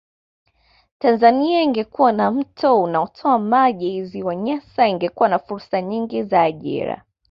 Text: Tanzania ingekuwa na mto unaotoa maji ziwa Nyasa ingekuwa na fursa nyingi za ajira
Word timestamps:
Tanzania 0.99 1.61
ingekuwa 1.61 2.11
na 2.11 2.31
mto 2.31 2.81
unaotoa 2.81 3.39
maji 3.39 4.03
ziwa 4.05 4.35
Nyasa 4.35 4.87
ingekuwa 4.87 5.29
na 5.29 5.39
fursa 5.39 5.81
nyingi 5.81 6.23
za 6.23 6.41
ajira 6.41 7.03